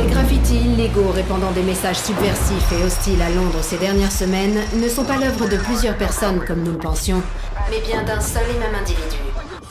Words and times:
Les 0.00 0.10
graffitis 0.10 0.56
illégaux 0.56 1.10
répandant 1.10 1.52
des 1.52 1.62
messages 1.62 1.98
subversifs 1.98 2.72
et 2.72 2.82
hostiles 2.84 3.20
à 3.20 3.28
Londres 3.28 3.62
ces 3.62 3.76
dernières 3.76 4.12
semaines 4.12 4.58
ne 4.80 4.88
sont 4.88 5.04
pas 5.04 5.18
l'œuvre 5.18 5.46
de 5.46 5.58
plusieurs 5.58 5.96
personnes 5.98 6.42
comme 6.46 6.62
nous 6.62 6.72
le 6.72 6.78
pensions, 6.78 7.22
mais 7.70 7.80
bien 7.82 8.02
d'un 8.02 8.20
seul 8.20 8.48
et 8.48 8.58
même 8.58 8.74
individu. 8.74 9.18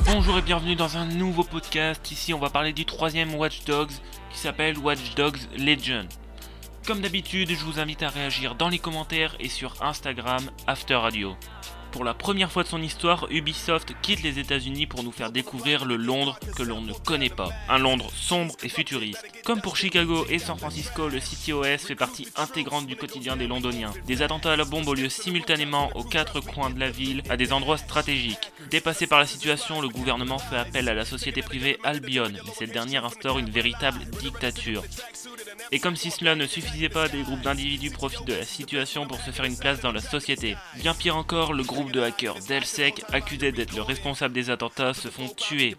Bonjour 0.05 0.37
et 0.37 0.43
bienvenue 0.43 0.75
dans 0.75 0.97
un 0.97 1.05
nouveau 1.05 1.43
podcast. 1.43 2.11
Ici, 2.11 2.33
on 2.35 2.39
va 2.39 2.51
parler 2.51 2.73
du 2.73 2.85
troisième 2.85 3.33
Watch 3.35 3.63
Dogs 3.65 3.91
qui 4.31 4.37
s'appelle 4.37 4.77
Watch 4.77 5.15
Dogs 5.15 5.39
Legion. 5.57 6.07
Comme 6.85 7.01
d'habitude, 7.01 7.49
je 7.49 7.65
vous 7.65 7.79
invite 7.79 8.03
à 8.03 8.09
réagir 8.09 8.53
dans 8.53 8.69
les 8.69 8.79
commentaires 8.79 9.35
et 9.39 9.49
sur 9.49 9.73
Instagram 9.81 10.43
After 10.67 10.95
Radio. 10.95 11.35
Pour 11.91 12.03
la 12.03 12.13
première 12.13 12.51
fois 12.51 12.61
de 12.61 12.67
son 12.67 12.83
histoire, 12.83 13.25
Ubisoft 13.31 13.95
quitte 14.03 14.21
les 14.21 14.37
États-Unis 14.37 14.85
pour 14.85 15.03
nous 15.03 15.11
faire 15.11 15.31
découvrir 15.31 15.85
le 15.85 15.95
Londres 15.95 16.39
que 16.55 16.61
l'on 16.61 16.81
ne 16.81 16.93
connaît 16.93 17.29
pas. 17.29 17.49
Un 17.67 17.79
Londres 17.79 18.11
sombre 18.13 18.53
et 18.61 18.69
futuriste. 18.69 19.25
Comme 19.49 19.61
pour 19.61 19.77
Chicago 19.77 20.27
et 20.29 20.37
San 20.37 20.59
Francisco, 20.59 21.09
le 21.09 21.19
CTOS 21.19 21.79
fait 21.79 21.95
partie 21.95 22.27
intégrante 22.35 22.85
du 22.85 22.95
quotidien 22.95 23.35
des 23.35 23.47
Londoniens. 23.47 23.91
Des 24.05 24.21
attentats 24.21 24.53
à 24.53 24.55
la 24.55 24.63
bombe 24.63 24.87
ont 24.87 24.93
lieu 24.93 25.09
simultanément 25.09 25.89
aux 25.95 26.03
quatre 26.03 26.39
coins 26.39 26.69
de 26.69 26.79
la 26.79 26.91
ville, 26.91 27.23
à 27.31 27.35
des 27.35 27.51
endroits 27.51 27.79
stratégiques. 27.79 28.51
Dépassé 28.69 29.07
par 29.07 29.17
la 29.17 29.25
situation, 29.25 29.81
le 29.81 29.89
gouvernement 29.89 30.37
fait 30.37 30.57
appel 30.57 30.87
à 30.87 30.93
la 30.93 31.03
société 31.03 31.41
privée 31.41 31.79
Albion, 31.83 32.29
mais 32.31 32.53
cette 32.59 32.73
dernière 32.73 33.05
instaure 33.05 33.39
une 33.39 33.49
véritable 33.49 34.05
dictature. 34.21 34.83
Et 35.71 35.79
comme 35.79 35.95
si 35.95 36.11
cela 36.11 36.35
ne 36.35 36.45
suffisait 36.45 36.89
pas, 36.89 37.07
des 37.07 37.23
groupes 37.23 37.41
d'individus 37.41 37.89
profitent 37.89 38.27
de 38.27 38.35
la 38.35 38.45
situation 38.45 39.07
pour 39.07 39.19
se 39.19 39.31
faire 39.31 39.45
une 39.45 39.57
place 39.57 39.81
dans 39.81 39.91
la 39.91 40.01
société. 40.01 40.57
Bien 40.75 40.93
pire 40.93 41.15
encore, 41.15 41.53
le 41.53 41.63
groupe 41.63 41.91
de 41.91 42.01
hackers 42.01 42.37
Delsec, 42.47 43.03
accusé 43.11 43.51
d'être 43.51 43.75
le 43.75 43.81
responsable 43.81 44.35
des 44.35 44.51
attentats, 44.51 44.93
se 44.93 45.07
font 45.07 45.27
tuer. 45.27 45.75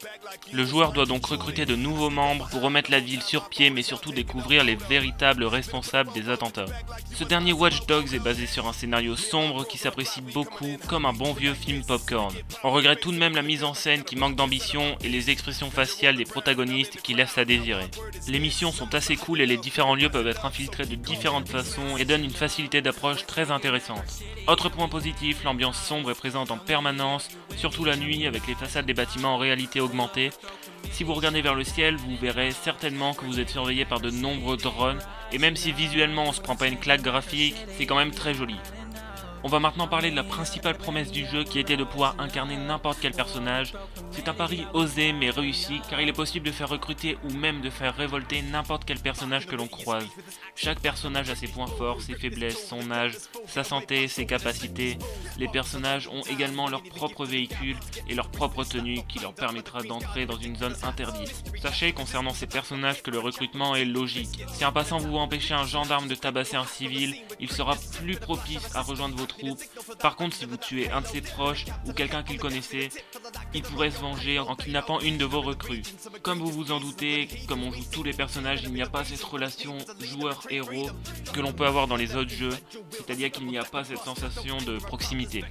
Le 0.52 0.64
joueur 0.64 0.92
doit 0.92 1.06
donc 1.06 1.24
recruter 1.26 1.66
de 1.66 1.76
nouveaux 1.76 2.10
membres 2.10 2.48
pour 2.50 2.62
remettre 2.62 2.90
la 2.90 2.98
ville 2.98 3.22
sur 3.22 3.48
pied, 3.48 3.59
mais 3.68 3.82
surtout 3.82 4.12
découvrir 4.12 4.64
les 4.64 4.76
véritables 4.76 5.44
responsables 5.44 6.12
des 6.12 6.30
attentats. 6.30 6.64
Ce 7.12 7.24
dernier 7.24 7.52
Watch 7.52 7.84
Dogs 7.86 8.14
est 8.14 8.18
basé 8.18 8.46
sur 8.46 8.66
un 8.66 8.72
scénario 8.72 9.16
sombre 9.16 9.66
qui 9.66 9.76
s'apprécie 9.76 10.22
beaucoup 10.22 10.78
comme 10.88 11.04
un 11.04 11.12
bon 11.12 11.34
vieux 11.34 11.52
film 11.52 11.84
popcorn. 11.84 12.32
On 12.64 12.70
regrette 12.70 13.00
tout 13.00 13.12
de 13.12 13.18
même 13.18 13.34
la 13.34 13.42
mise 13.42 13.64
en 13.64 13.74
scène 13.74 14.04
qui 14.04 14.16
manque 14.16 14.36
d'ambition 14.36 14.96
et 15.04 15.10
les 15.10 15.28
expressions 15.28 15.70
faciales 15.70 16.16
des 16.16 16.24
protagonistes 16.24 17.02
qui 17.02 17.12
laissent 17.12 17.36
à 17.36 17.44
désirer. 17.44 17.86
Les 18.28 18.38
missions 18.38 18.72
sont 18.72 18.94
assez 18.94 19.16
cool 19.16 19.42
et 19.42 19.46
les 19.46 19.58
différents 19.58 19.94
lieux 19.94 20.08
peuvent 20.08 20.28
être 20.28 20.46
infiltrés 20.46 20.86
de 20.86 20.94
différentes 20.94 21.48
façons 21.48 21.98
et 21.98 22.06
donnent 22.06 22.24
une 22.24 22.30
facilité 22.30 22.80
d'approche 22.80 23.26
très 23.26 23.50
intéressante. 23.50 24.04
Autre 24.46 24.68
point 24.68 24.88
positif, 24.88 25.44
l'ambiance 25.44 25.82
sombre 25.82 26.10
est 26.10 26.14
présente 26.14 26.50
en 26.50 26.58
permanence, 26.58 27.28
surtout 27.56 27.84
la 27.84 27.96
nuit 27.96 28.26
avec 28.26 28.46
les 28.46 28.54
façades 28.54 28.86
des 28.86 28.94
bâtiments 28.94 29.34
en 29.34 29.38
réalité 29.38 29.80
augmentée. 29.80 30.30
Si 30.90 31.04
vous 31.04 31.14
regardez 31.14 31.42
vers 31.42 31.54
le 31.54 31.64
ciel, 31.64 31.96
vous 31.96 32.16
verrez 32.16 32.50
certainement 32.50 33.14
que 33.14 33.24
vous 33.24 33.40
êtes 33.40 33.50
surveillé 33.50 33.84
par 33.84 34.00
de 34.00 34.10
nombreux 34.10 34.56
drones, 34.56 35.00
et 35.32 35.38
même 35.38 35.56
si 35.56 35.72
visuellement 35.72 36.24
on 36.28 36.32
se 36.32 36.40
prend 36.40 36.56
pas 36.56 36.68
une 36.68 36.78
claque 36.78 37.02
graphique, 37.02 37.56
c'est 37.76 37.86
quand 37.86 37.96
même 37.96 38.10
très 38.10 38.34
joli. 38.34 38.56
On 39.42 39.48
va 39.48 39.58
maintenant 39.58 39.88
parler 39.88 40.10
de 40.10 40.16
la 40.16 40.22
principale 40.22 40.76
promesse 40.76 41.10
du 41.10 41.26
jeu 41.26 41.44
qui 41.44 41.58
était 41.58 41.78
de 41.78 41.84
pouvoir 41.84 42.14
incarner 42.18 42.58
n'importe 42.58 42.98
quel 43.00 43.12
personnage. 43.12 43.72
C'est 44.10 44.28
un 44.28 44.34
pari 44.34 44.66
osé 44.74 45.14
mais 45.14 45.30
réussi 45.30 45.80
car 45.88 45.98
il 46.00 46.08
est 46.10 46.12
possible 46.12 46.44
de 46.44 46.52
faire 46.52 46.68
recruter 46.68 47.16
ou 47.24 47.32
même 47.32 47.62
de 47.62 47.70
faire 47.70 47.96
révolter 47.96 48.42
n'importe 48.42 48.84
quel 48.84 48.98
personnage 48.98 49.46
que 49.46 49.56
l'on 49.56 49.66
croise. 49.66 50.06
Chaque 50.54 50.80
personnage 50.80 51.30
a 51.30 51.36
ses 51.36 51.48
points 51.48 51.66
forts, 51.66 52.02
ses 52.02 52.14
faiblesses, 52.14 52.68
son 52.68 52.90
âge, 52.90 53.14
sa 53.46 53.64
santé, 53.64 54.08
ses 54.08 54.26
capacités. 54.26 54.98
Les 55.38 55.48
personnages 55.48 56.08
ont 56.08 56.22
également 56.30 56.68
leur 56.68 56.82
propre 56.82 57.24
véhicule 57.24 57.76
et 58.08 58.14
leur 58.14 58.30
propre 58.30 58.64
tenue 58.64 59.00
qui 59.08 59.20
leur 59.20 59.32
permettra 59.32 59.82
d'entrer 59.82 60.26
dans 60.26 60.36
une 60.36 60.56
zone 60.56 60.76
interdite. 60.82 61.44
Sachez 61.62 61.92
concernant 61.92 62.34
ces 62.34 62.46
personnages 62.46 63.02
que 63.02 63.10
le 63.10 63.18
recrutement 63.18 63.74
est 63.74 63.86
logique. 63.86 64.44
Si 64.52 64.64
un 64.64 64.72
passant 64.72 64.98
vous 64.98 65.16
empêcher 65.16 65.54
un 65.54 65.66
gendarme 65.66 66.08
de 66.08 66.14
tabasser 66.14 66.56
un 66.56 66.66
civil, 66.66 67.16
il 67.40 67.50
sera 67.50 67.74
plus 67.98 68.16
propice 68.16 68.74
à 68.74 68.82
rejoindre 68.82 69.16
votre 69.16 69.29
par 70.00 70.16
contre, 70.16 70.36
si 70.36 70.44
vous 70.44 70.56
tuez 70.56 70.90
un 70.90 71.00
de 71.00 71.06
ses 71.06 71.20
proches 71.20 71.66
ou 71.86 71.92
quelqu'un 71.92 72.22
qu'il 72.22 72.38
connaissait, 72.38 72.88
il 73.54 73.62
pourrait 73.62 73.90
se 73.90 73.98
venger 73.98 74.38
en 74.38 74.56
kidnappant 74.56 75.00
une 75.00 75.18
de 75.18 75.24
vos 75.24 75.40
recrues. 75.40 75.82
Comme 76.22 76.38
vous 76.38 76.50
vous 76.50 76.72
en 76.72 76.80
doutez, 76.80 77.28
comme 77.48 77.62
on 77.62 77.72
joue 77.72 77.84
tous 77.90 78.02
les 78.02 78.12
personnages, 78.12 78.62
il 78.62 78.72
n'y 78.72 78.82
a 78.82 78.88
pas 78.88 79.04
cette 79.04 79.22
relation 79.22 79.76
joueur-héros 80.00 80.90
que 81.32 81.40
l'on 81.40 81.52
peut 81.52 81.66
avoir 81.66 81.86
dans 81.86 81.96
les 81.96 82.16
autres 82.16 82.30
jeux, 82.30 82.56
c'est-à-dire 82.90 83.30
qu'il 83.30 83.46
n'y 83.46 83.58
a 83.58 83.64
pas 83.64 83.84
cette 83.84 83.98
sensation 83.98 84.58
de 84.58 84.78
proximité. 84.78 85.44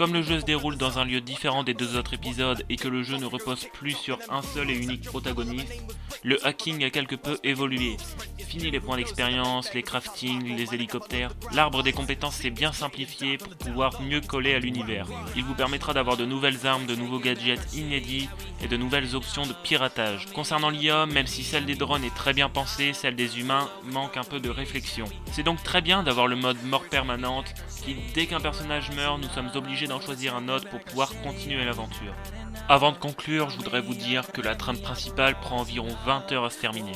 Comme 0.00 0.14
le 0.14 0.22
jeu 0.22 0.40
se 0.40 0.46
déroule 0.46 0.78
dans 0.78 0.98
un 0.98 1.04
lieu 1.04 1.20
différent 1.20 1.62
des 1.62 1.74
deux 1.74 1.98
autres 1.98 2.14
épisodes 2.14 2.64
et 2.70 2.76
que 2.76 2.88
le 2.88 3.02
jeu 3.02 3.18
ne 3.18 3.26
repose 3.26 3.66
plus 3.74 3.92
sur 3.92 4.18
un 4.30 4.40
seul 4.40 4.70
et 4.70 4.74
unique 4.74 5.04
protagoniste, 5.04 5.84
le 6.22 6.42
hacking 6.46 6.82
a 6.84 6.88
quelque 6.88 7.16
peu 7.16 7.38
évolué. 7.44 7.98
Fini 8.38 8.70
les 8.70 8.80
points 8.80 8.96
d'expérience, 8.96 9.74
les 9.74 9.82
craftings, 9.82 10.56
les 10.56 10.74
hélicoptères. 10.74 11.32
L'arbre 11.52 11.82
des 11.82 11.92
compétences 11.92 12.36
s'est 12.36 12.48
bien 12.48 12.72
simplifié 12.72 13.36
pour 13.36 13.54
pouvoir 13.56 14.00
mieux 14.00 14.22
coller 14.22 14.54
à 14.54 14.58
l'univers. 14.58 15.06
Il 15.36 15.44
vous 15.44 15.54
permettra 15.54 15.92
d'avoir 15.92 16.16
de 16.16 16.24
nouvelles 16.24 16.66
armes, 16.66 16.86
de 16.86 16.96
nouveaux 16.96 17.20
gadgets 17.20 17.74
inédits 17.74 18.30
et 18.64 18.68
de 18.68 18.78
nouvelles 18.78 19.14
options 19.14 19.44
de 19.46 19.52
piratage. 19.52 20.26
Concernant 20.32 20.70
l'IA, 20.70 21.04
même 21.04 21.26
si 21.26 21.44
celle 21.44 21.66
des 21.66 21.74
drones 21.74 22.04
est 22.04 22.14
très 22.14 22.32
bien 22.32 22.48
pensée, 22.48 22.94
celle 22.94 23.16
des 23.16 23.38
humains 23.38 23.68
manque 23.84 24.16
un 24.16 24.24
peu 24.24 24.40
de 24.40 24.48
réflexion. 24.48 25.04
C'est 25.30 25.42
donc 25.42 25.62
très 25.62 25.82
bien 25.82 26.02
d'avoir 26.02 26.26
le 26.26 26.36
mode 26.36 26.62
mort 26.64 26.88
permanente 26.88 27.52
qui, 27.84 27.96
dès 28.14 28.26
qu'un 28.26 28.40
personnage 28.40 28.90
meurt, 28.92 29.20
nous 29.20 29.28
sommes 29.28 29.50
obligés 29.54 29.89
d'en 29.90 30.00
choisir 30.00 30.36
un 30.36 30.48
autre 30.48 30.70
pour 30.70 30.78
pouvoir 30.78 31.10
continuer 31.22 31.64
l'aventure. 31.64 32.14
Avant 32.68 32.92
de 32.92 32.96
conclure, 32.96 33.50
je 33.50 33.56
voudrais 33.56 33.80
vous 33.80 33.94
dire 33.94 34.30
que 34.30 34.40
la 34.40 34.54
trame 34.54 34.80
principale 34.80 35.34
prend 35.40 35.58
environ 35.58 35.88
20 36.06 36.30
heures 36.30 36.44
à 36.44 36.50
se 36.50 36.60
terminer. 36.60 36.92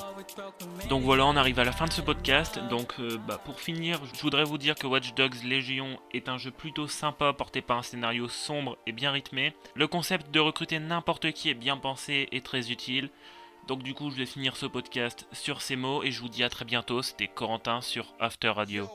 Donc 0.88 1.02
voilà, 1.02 1.26
on 1.26 1.34
arrive 1.34 1.58
à 1.58 1.64
la 1.64 1.72
fin 1.72 1.86
de 1.86 1.92
ce 1.92 2.00
podcast. 2.00 2.60
Donc 2.70 2.94
euh, 3.00 3.18
bah, 3.26 3.40
pour 3.44 3.60
finir, 3.60 4.00
je 4.14 4.20
voudrais 4.22 4.44
vous 4.44 4.58
dire 4.58 4.76
que 4.76 4.86
Watch 4.86 5.12
Dogs 5.14 5.42
Legion 5.42 5.98
est 6.12 6.28
un 6.28 6.38
jeu 6.38 6.52
plutôt 6.52 6.86
sympa 6.86 7.32
porté 7.32 7.62
par 7.62 7.78
un 7.78 7.82
scénario 7.82 8.28
sombre 8.28 8.78
et 8.86 8.92
bien 8.92 9.10
rythmé. 9.10 9.56
Le 9.74 9.88
concept 9.88 10.30
de 10.30 10.38
recruter 10.38 10.78
n'importe 10.78 11.32
qui 11.32 11.50
est 11.50 11.54
bien 11.54 11.76
pensé 11.76 12.28
et 12.30 12.42
très 12.42 12.70
utile. 12.70 13.10
Donc 13.66 13.82
du 13.82 13.94
coup, 13.94 14.10
je 14.10 14.16
vais 14.16 14.26
finir 14.26 14.56
ce 14.56 14.66
podcast 14.66 15.26
sur 15.32 15.62
ces 15.62 15.74
mots 15.74 16.04
et 16.04 16.12
je 16.12 16.20
vous 16.20 16.28
dis 16.28 16.44
à 16.44 16.48
très 16.48 16.64
bientôt. 16.64 17.02
C'était 17.02 17.26
Corentin 17.26 17.80
sur 17.80 18.14
After 18.20 18.50
Radio. 18.50 18.88